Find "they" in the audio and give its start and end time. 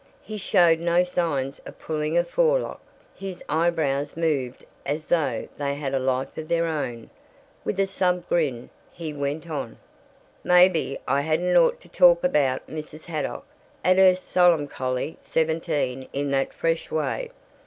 5.59-5.75